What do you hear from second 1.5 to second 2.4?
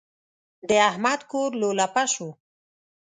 لولپه شو.